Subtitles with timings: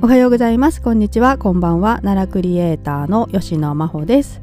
[0.00, 0.80] おはようございます。
[0.80, 1.38] こんにちは。
[1.38, 1.98] こんばんは。
[2.04, 4.40] 奈良クリエイターの吉野真帆です。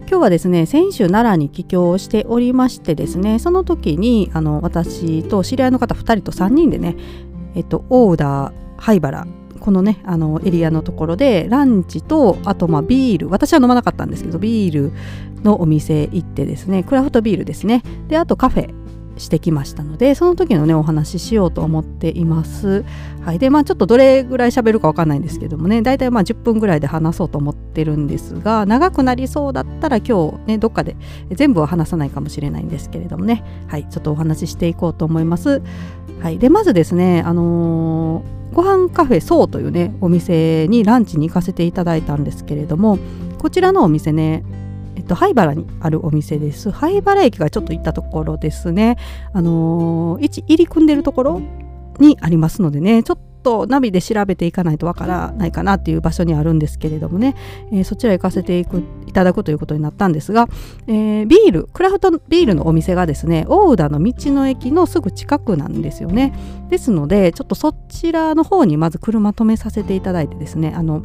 [0.00, 6.96] 今日はですね先週奈良に帰郷しておりましてですねその時にあの私と知り合いの方2人と3人でね
[7.54, 9.28] えっと大田灰原
[9.60, 13.28] このねあのエリアのところでランチとあとまあビール。
[13.28, 14.92] 私は飲まなかったんですけどビール
[15.44, 17.84] のお店行ってですねクラフトビールですね。
[18.08, 18.85] であとカフェ
[19.18, 22.84] してきましたのでその時のねお話ししようと思っています。
[23.22, 30.96] はい、でまあちょっとどれぐらい喋るかわかんないんですけどもね大体まあ10分ぐらいで話そうと思ってるんですが長くなりそうだったら今日ねどっかで
[31.32, 35.60] 全部は話さないかもしれないんですけれどもねはいちょっとお話ししていこうと思います。
[36.20, 42.98] はい、でまずですねあのー、ご飯カフェソーというねお店にランチに行かせていただいたんですけれども
[43.38, 44.44] こちらのお店ね
[45.06, 46.70] と、灰原にあるお店です。
[46.70, 48.96] 灰原駅がちょっと行ったところですね。
[49.32, 51.42] あのー、位置入り組んでるところ
[51.98, 57.36] にありますのでね、ちょっとナビで調べていかないとわからないかなっていう場所にあるんですけれどもね、
[57.70, 60.48] えー、そちら行かせていくいただくということになったんですが、
[60.88, 66.36] えー、ビールクラフトビールのお店がですね大宇田の道の駅のすぐ近くなんですよね
[66.70, 71.02] ですのでちょっとそちらの方にまず車止めさせていただいてですねあの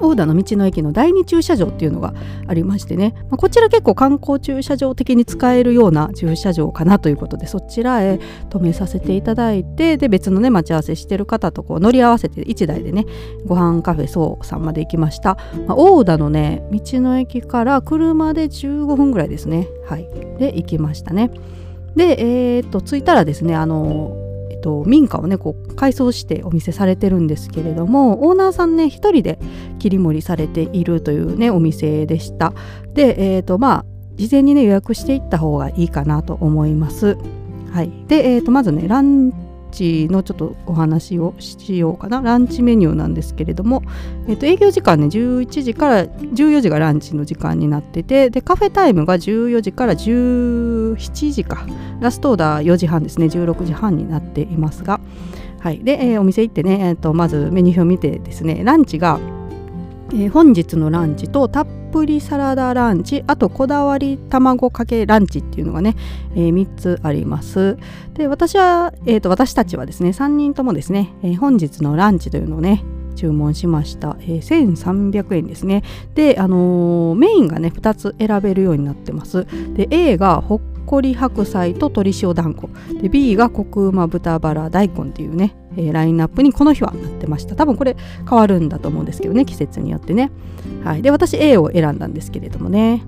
[0.00, 2.12] 大田の道の駅の第二駐車場っていうのが
[2.46, 8.18] ありましてね、まあ、こちら結構観光駐車場的に使えるような駐車場かなということでそちらへ
[8.50, 13.06] 止めさせていただいてで別のね待ち合わせしてる方とこう乗り合わせて1台でね
[13.46, 19.68] ご飯カフェそうさんまで行きました、まあ、大田のね道の駅から車で15分ぐらいですね。
[19.86, 20.08] はい。
[20.38, 21.30] で行きましたね。
[21.94, 24.16] でえー、っと着いたらですねあの
[24.62, 29.38] と、民家をねこう改装してお店されてるんですけれどもオーナーさんね一人で
[29.78, 32.54] 切り盛りされているというねお店でした。
[32.94, 37.18] でえ、ー、とまあ事前にね予約していった方がいいかなと思います。
[37.72, 37.92] はい。
[38.06, 39.32] でえ、ー、とまずねラン
[39.72, 42.20] チのちょっとお話をしようかな。
[42.20, 43.82] ランチメニューなんですけれども、
[44.28, 51.66] えー、と営業時間ね11時から14時がランチの時間になっててでカフェタイムが14時から17時か。
[52.00, 53.26] ラストオーダー4時半ですね。
[53.26, 55.00] 16時半になっていますが。
[55.60, 55.78] はい。
[55.78, 59.20] で、えー、お店行ってね、えー、とまずメニュー表見てですねランチが
[60.14, 65.96] えー、本日のランチとたっぷりサラダランチあとこだわり卵かけランチっていうのがね、
[66.34, 67.78] えー、3つあります。
[68.14, 72.84] で私は、えーと、私たちはですね3人ともですね、えー、本日のランチというのをね
[73.14, 75.82] 注文しました、えー、1300円ですね。
[76.14, 79.46] で、あのー、メインがね2つ選べるようになってます。
[79.74, 82.68] で A が北こり白菜と鶏塩団子
[83.00, 87.96] で B がコクうま豚バラ大根っていうね、えー、ラインナップにこの日はなってました多分これ
[88.28, 90.30] 変わるんだと思うんですけどね季節によってね
[90.84, 93.02] はいで私 A を選んだんですけれどもね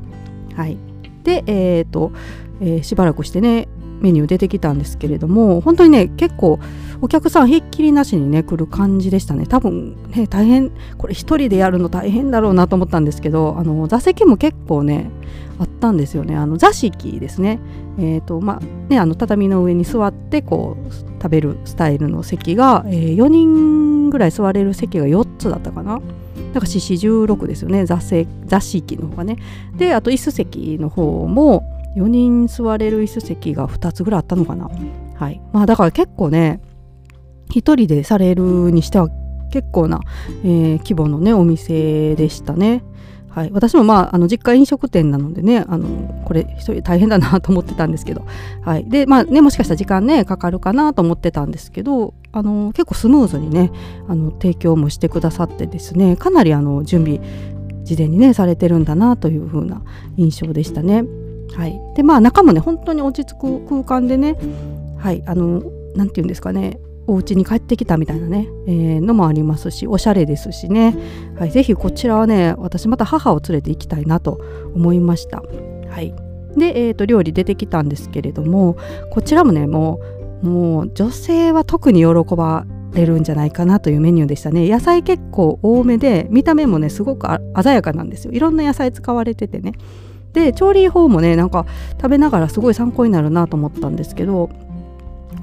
[0.55, 0.79] はい
[1.23, 2.13] でえっ、ー、と、
[2.61, 3.69] えー、しばらくしてね
[4.05, 6.59] メニュー出てきたんですけれども本当にね結構
[7.01, 9.47] お客さんひっきりなしにね来る感じでしたね。
[9.47, 15.11] 多分ね大変これ一人でやるの大変だろうなと思ったんですけどあの座席も結構ね
[15.59, 16.37] あったんですよね。
[16.37, 17.61] あの座敷ですね。
[17.99, 26.01] えーとまあね、あの畳の上に座ってこう食べるスタイルの席が、えー、4人ぐらい座れる席が4つだったかな。
[26.53, 27.87] だから獅子16ですよね。
[27.87, 29.39] 座席座敷の方がね。
[29.77, 34.71] であと椅子席の方も4人座れる椅子席が2つぐらいあったのかな。
[35.15, 35.41] はい。
[35.53, 36.61] まあだから結構ね
[37.51, 39.09] 1人でされるにしては
[39.51, 40.01] 結構な、
[40.43, 42.83] えー、規模のねお店でしたね。
[43.35, 48.25] はい、私もまああの実家飲食店なのでねあのこれ一人大変だなと思ってたんですけど、
[48.63, 53.73] はい、でまあねもしかしたら時間ねかかるかなと思ってたんですけどあの結構スムーズにね
[54.07, 57.21] あの提供もしてくださってですねかなりあの準備
[57.83, 59.83] 事前にねされてるんだなという風な
[60.17, 61.05] 印象でしたね。
[61.55, 64.37] はい、でまあ中もね本当に落ち着く空間でね
[64.99, 65.63] はいあの
[65.95, 70.97] 何て言うんですかねお家に帰ってきたみたいなね、えー、のもありますしおしゃれですしね、
[71.39, 74.41] はい、ぜひこちらはね私また母を連れて行きたいなと
[74.75, 75.43] 思いました。
[75.91, 76.15] はい、
[76.57, 78.77] で、えーと、料理出てきたんですけれども
[79.11, 80.01] こちらもねも
[80.43, 84.69] うもう女性は特に喜ばれるんじゃないかなというメニューでしたね。
[84.69, 87.27] 野菜結構多めで見た目もねすごく
[87.63, 88.33] 鮮やかなんですよ。
[88.33, 89.73] いろんな野菜使われててね。
[90.35, 94.51] で調理法もねなんか食べながらすごい参考になるなと思ったんですけど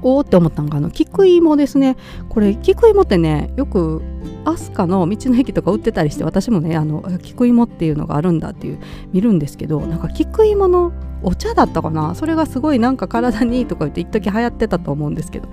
[0.02, 1.96] おおって思ったのがあの菊芋ですね。
[2.28, 4.02] これ菊芋ってねよく
[4.44, 8.80] 飛鳥の道の駅とか売ってたりして私もねあの菊芋っていうのがあるんだっていう
[9.12, 10.92] 見るんですけどなんか菊芋の
[11.22, 12.16] お茶だったかな？
[12.16, 15.48] それがすごいなんか体にいいとか言って一時流行ってたと思うんですけど、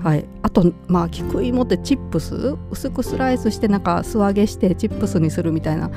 [0.00, 2.56] はい、あとまあ菊芋ってチップス？
[2.72, 5.92] 薄くスライスしてなんか素揚げしてチップスにするみたいな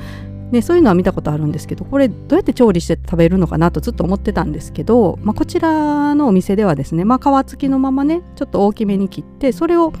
[0.50, 9.92] ね、そういうのは見たことあるんですけどこれどうやって調理して食べるのかなとずっと思ってたんですけど、まあ、こちらのお店ではですね、まあ、皮付きのままねちょっと大きめに切ってそれを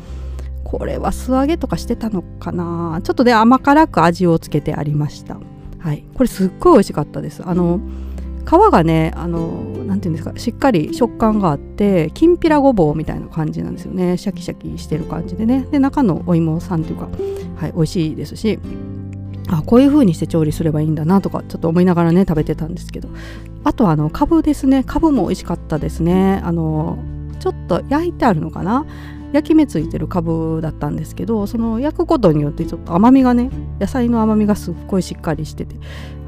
[0.62, 3.00] これは素揚げとかしてたのかな？
[3.04, 5.36] ちょっとね甘辛く味をつけてありました。
[5.78, 6.04] はい。
[6.14, 7.42] これすっごい美味しかったです。
[7.46, 7.80] あの
[8.44, 9.48] 皮がねあの
[9.84, 14.16] なんていうんですかしっかり食感があってきんぴらごぼうみたいな感じなんですよね。
[14.16, 15.66] シャキシャキしてる感じでね。
[15.70, 17.08] で中のお芋さんというか
[17.56, 18.58] はい美味しいですし
[19.48, 23.08] あこういう風にして調理すればいいんだなとかちょっと思いながらね食べてたんですけど。
[23.64, 24.84] あとあのかぶですね。
[24.84, 26.40] かぶも美味しかったですね。
[26.44, 26.98] あの
[27.40, 28.86] ちょっと焼いてあるのかな。
[29.32, 33.50] 焼き目ついてるかぶだったんですけどその焼くことによってちょっと甘みがね
[33.80, 35.74] 野菜の甘みがすっごいしっかりしてて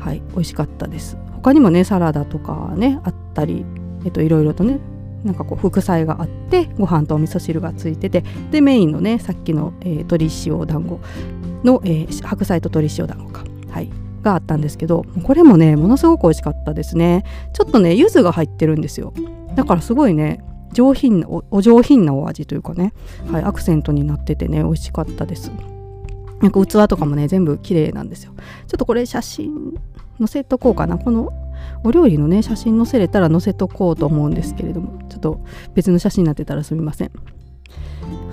[0.00, 1.16] はい美味しかったです。
[1.32, 3.64] 他にもねサラダとかねあったり
[4.04, 4.80] えっといろいろとね
[5.24, 11.00] なんかこう副菜があってご飯とお味噌汁がついててでメインのねさっきの、えー、鶏塩団子
[11.64, 13.44] の、えー、白菜と鶏塩団子か。
[13.70, 13.90] はい。
[14.22, 17.24] があったんですけどこれもねものすごく美味しかったですね。
[17.52, 19.12] ちょっとね柚子が入ってるんですよ。
[19.54, 20.40] だからすごいね
[20.72, 22.92] 上品なお上品なお味というかね、
[23.30, 25.52] はい、アクセントになっててね美味しかったです。
[26.40, 28.32] なんか器とかもね全部綺麗なんですよ。
[28.66, 29.74] ちょっとこれ写真
[30.18, 30.98] 載せとこうかな。
[30.98, 31.32] この
[31.84, 35.40] お料理のね写真載せれたら載せとこうと思うんですけれどもちょっと
[35.74, 37.12] 別の写真になってたらすみません。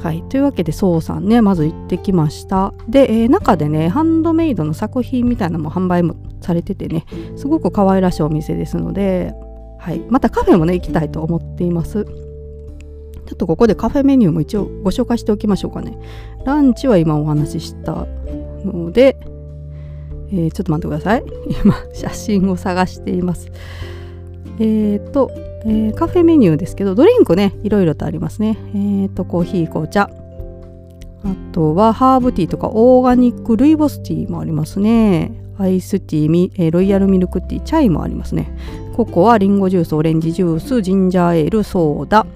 [0.06, 7.06] はいというわけでそうさんねまず行ってきましたで、えー、中でねハンドメイドの作品みたいなのも販売もされててね
[7.36, 9.34] すごく可愛らしいお店ですので
[9.80, 15.98] はい、またカフェもね行きたいと思っていますちょっとここでカフェメニューも一応ご紹介しておきましょうかね。
[16.46, 18.06] ランチは今お話しした
[18.64, 19.18] ので、
[20.32, 21.24] えー、ちょっと待ってください。
[21.64, 23.52] 今、写真を探しています。
[24.60, 25.32] えっ、ー、と、
[25.66, 28.58] えー、カフェメニューですけど、ドリンクね、いろいろとありますね。
[28.76, 30.10] えっ、と、コーヒー、紅茶。
[31.24, 35.32] あとはハーブティーとかオーガニックルイボスティーもありますね。
[35.58, 38.56] アイスティー、えー、ロイヤルミルクティー、チャイもありますね。
[38.96, 42.28] ココア、リンゴジュース、オレンジジュース、ジンジャーエール、ソーダ、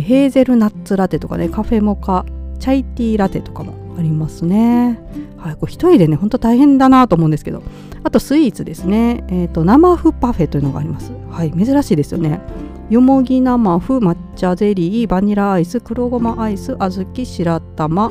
[0.00, 2.26] ヘーゼルナッツラテとかねカフェモカ
[2.58, 5.00] チャイティーラテとかもありますね。
[5.38, 7.62] はい、これ一人でねほんと大変だなと思うんですけど
[8.02, 11.12] あとスイーツですね、えーと、生麩パフェというのがあります。
[11.36, 12.40] はい珍しいですよね。
[12.88, 18.10] よもぎ生麩抹茶ゼリーバニラアイス黒ごまアイス小豆白玉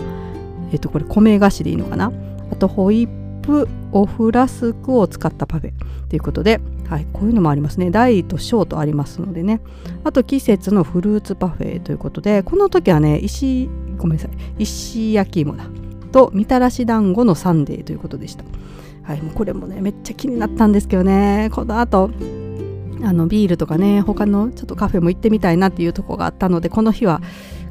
[0.71, 2.11] えっ、とこれ米菓子でいいのかな
[2.51, 5.73] あとホイップオフラスクを使ったパフェ
[6.07, 7.89] ということではい、こういうのもありますね。
[7.89, 9.59] 大と小とありますのでね。
[10.03, 13.67] あと季節のフルーツパフェということで、この時はね、石、
[13.97, 15.65] ごめんなさい、石焼き芋だ。
[16.11, 18.43] と、みたらし団子のサンデーということでした。
[19.01, 22.11] はい、もうこれもね、めっちゃ気になったんですけどね、この後、
[23.05, 27.21] あのビールとかね、他のちょっとカフェも行ってみたいなっていうとこがあったので、この日は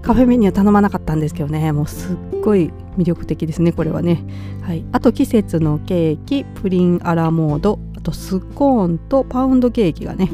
[0.00, 4.24] カフェメニュー頼まなかったんですけどね、もうすっごい魅力的ですね、これはね。
[4.62, 10.30] はい、あと季節のケーキ、プリンアラモードあ、とスコーンとパウンドケーキがね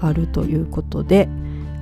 [0.00, 1.28] あるということで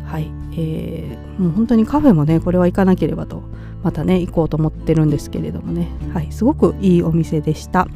[0.07, 3.43] はい、えー、もう本当にカフェもねこれは行かなければと
[3.83, 5.89] またね行こうと思ってるんですけれどもね。
[6.13, 6.31] はい。
[6.31, 7.89] すごくいいお店でした。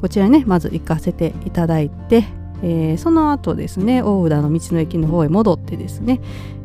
[0.00, 2.24] こちらねまず行かせていただいて、
[2.62, 6.20] えー、その後ですね大宇田の道の駅の方へ戻ってですね、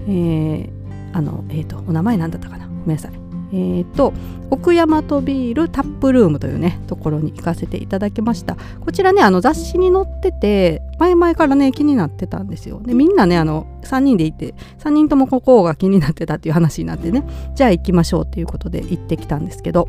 [0.07, 0.69] えー、
[1.13, 3.27] あのえっ、ー、とお名前何だったかなごめんなさい。
[3.53, 4.13] えーと、
[4.49, 8.57] 奥大和ビールタップルームというねところに行かせていただきました。
[8.81, 12.81] こちらねあの雑誌に載ってて前々からね気になってたんですよ。
[12.83, 17.23] でみんなねあの3人で行って3人ともここが気になってたっていう話になってね
[17.55, 19.87] じゃあ行きましょうっていうことで行ってきたんですけど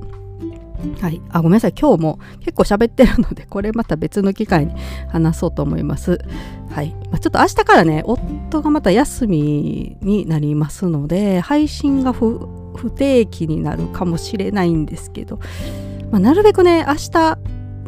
[1.00, 4.72] はい、あごめんなさい今日も結構喋ってるので これまた別の機会に
[5.08, 6.18] 話そうと思います。
[6.70, 12.38] はいまあ、ちょっと明日からね夫がまた休みになりますので配信が不
[12.94, 15.40] 定期になるかもしれないんですけど、
[16.10, 17.38] まあ、なるべくね明日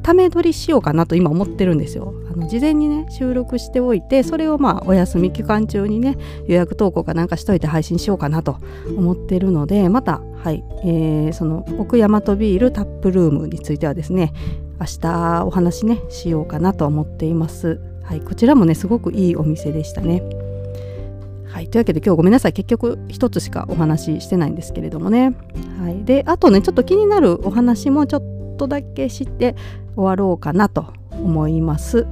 [0.02, 2.14] ため撮りしようかなと今思ってるんですよ。
[2.40, 6.16] の事前にね収録しておいてそれをまあお休み期間中にね
[6.46, 8.58] 予約投稿かなんかしといて配信しようかなと
[8.96, 14.32] 思ってるのでまたはい、えー、その奥大和ビールタップルームについてはですね
[14.80, 17.80] 明日お話ねしようかなと思っています。
[18.02, 20.22] はい、こちらもねすごくいいお店でしたね。
[21.46, 25.34] はい、というわけで今日ごめんなさい結局一つしかお話ししてないんですけれどもね、
[25.80, 29.54] はい、であとねちょっと気になるお話もちょっとだけして
[29.94, 32.06] 終わろうかなと思います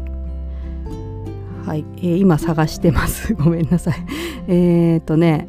[1.69, 3.35] はい、えー、今探してます。
[3.39, 3.95] ごめんなさい。
[4.49, 5.49] えっとね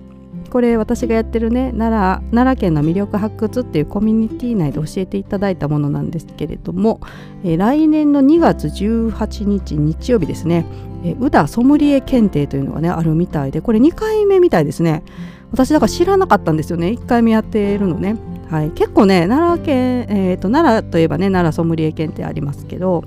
[0.50, 7.00] これ私がやってるね奈良奈良県の魅力発掘っていうコミュニティ内で教えていただいたものなんですけれども、
[7.44, 10.66] えー、来年の2月18日日曜日ですね、
[11.06, 15.04] えー、宇田ソムリエ検定というのがねあるみたいでこれ2回目みたいですね。
[15.52, 16.90] 私だから知らなかったんですよね。
[16.90, 18.18] 1回目やってるのね。
[18.50, 23.04] はい、結構ね奈良県、えーと、奈良といえばね奈良ソムリエ検定ありますけど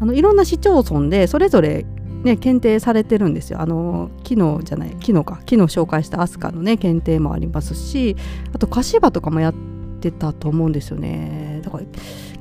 [0.00, 1.86] あのいろんな市町村でそれぞれ
[2.24, 3.60] ね、検定されてるんですよ。
[3.60, 5.36] あの昨日じゃない昨日か。
[5.40, 8.16] 昨日紹介した飛鳥のね検定もありますし
[8.54, 9.54] あと柏とかもやっ
[10.00, 11.60] てたと思うんですよね。
[11.62, 11.84] だから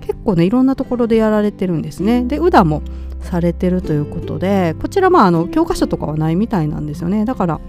[0.01, 2.23] 結構ねいろんなところでやられてるんですね。
[2.23, 2.81] で宇田も
[3.19, 7.25] されてるということでこちらまああの教科書とかはないみたいなんですよね。
[7.25, 7.59] だから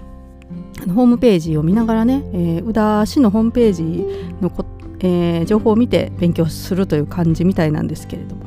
[0.81, 3.83] あのホームページを見ながらね、えー、宇田市のホームページ
[4.41, 4.65] のこ、
[4.99, 8.45] えー、情報を見て勉強するという感じみたいなんですけれども。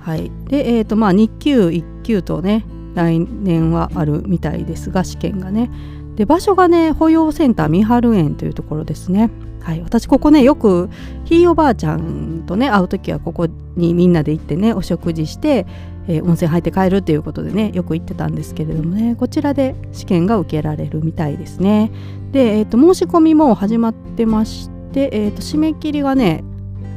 [0.00, 0.30] はい。
[0.48, 2.64] でえ、ー、とまあ2級1級とね
[2.96, 5.70] 来年はあるみたいですが試験がね。
[6.16, 9.30] で場所がね保養センター三春園というところですね。
[9.60, 10.88] はい、私ここねよく
[11.24, 15.66] ひいおばあちゃんとね会う時はここにみんなで行ってねお食事して、
[16.06, 21.90] えー、温泉入って帰るっていうことでねよく行ってたんですけれどもねこちらで試験が受けられるみたいですね。
[22.32, 26.44] で、えーと、申し込みも始まってまして、えーと、締め切りがね、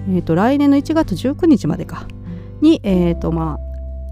[0.07, 2.07] えーと、来年の1月19日までか。
[2.61, 3.68] にえ、ー、とまあ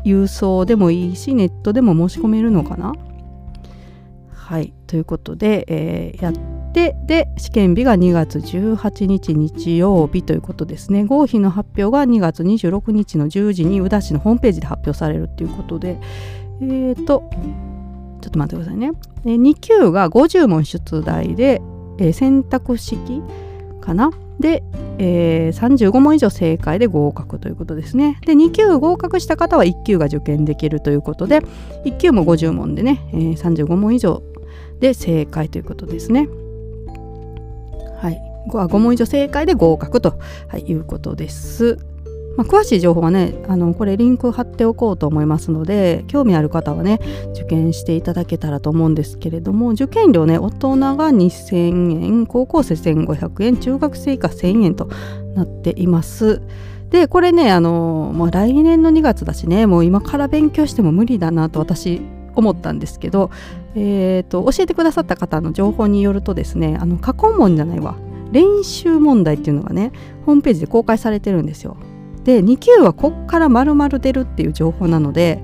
[0.07, 2.93] 郵送でもいいしネットでも申し込めるのかな？
[4.31, 6.33] はいということで、えー、やっ
[6.73, 11.03] てで試験日が2月18日日曜日ということですね。
[11.03, 15.99] 合否の発表が2月26日の10時に宇田市のホームページで発表されるっていうことで。
[16.61, 17.29] えっ、ー、と
[18.21, 18.91] ちょっと待ってくださいね。
[19.25, 21.61] 2級が50問出題で、
[21.99, 23.21] えー、選択式
[23.87, 24.63] かなで、
[24.97, 28.19] えー、35問以上正解で合格ということですね。
[28.25, 31.39] で2級合格した方は1級が受験できるということで
[31.85, 34.21] 1級も50問でね、えー、35問以上
[34.81, 36.27] で正解ということですね。
[37.99, 41.79] はい、5問以上正解で合格と、はい、いうことです。
[42.37, 46.99] まあ、詳しい情報はねあのこれリンク貼っておこうと思いますので興味ある方はね
[47.33, 54.89] 受験していただけたらと思うんですけれども受験料ね大人が2000円高校生1500円中学生以下1000円と
[55.35, 56.41] なっています。
[56.91, 62.01] でこれねあの、まあ、来年の2月だしねもう今から勉強しても無理だなと私
[62.33, 63.29] 思ったんですけど、
[63.75, 67.97] えーと、教えてくださった方の情報によるとですねあの過去問じゃないわ
[68.31, 69.91] 練習問題っていうのがね
[70.25, 71.75] ホームページで公開されてるんですよ。
[72.27, 75.41] で2級はこっから丸々出るっていう情報なので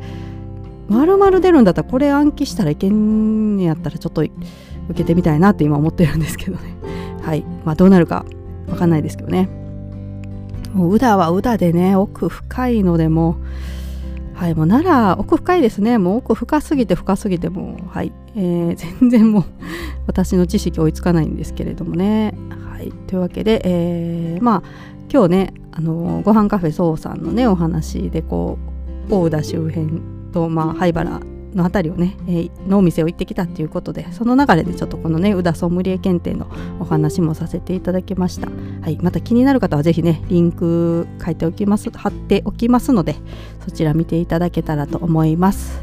[0.89, 4.33] 丸々出るんだったらこれ暗記したらいけんやったらちょっと受
[4.93, 6.75] けてみたいなって今思ってるんですけどね。
[7.23, 7.45] はい。
[7.63, 8.25] まあどうなるか
[8.67, 9.47] わかんないですけどね。
[10.73, 13.37] もう宇田は宇田でね奥深いのでも
[14.33, 15.97] はい、もう奈良奥深いですね。
[15.97, 19.43] もう奥深すぎて深すぎてもはい、えー、 全然もう
[20.05, 22.33] 私の知識追いつかないんですけれどもね。
[22.73, 22.91] はい。
[23.07, 24.63] というわけで、えー、まあ
[25.09, 28.57] 今日ねあのご飯カフェそうさんのねお話でこ
[29.09, 30.01] う大田周辺
[30.31, 31.19] とまあ灰原
[31.55, 36.47] の辺りをね、えー、のお店を行ってきたっていうことでその流れでちょっとこのね宇田ソムリエ検定の
[36.79, 38.47] お話もさせていただきました、
[38.81, 43.15] はい、また気になる方は是非ねリンク書いておきます貼っておきますので
[43.63, 45.81] そちら見ていただけたらと思います。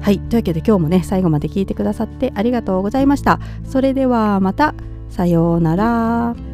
[0.00, 3.40] はいというわけで今日もね最後まで聞いてくださってありがとうございました。
[3.64, 4.74] それではまた
[5.10, 6.47] さようなら。